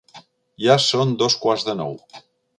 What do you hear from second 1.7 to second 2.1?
nou.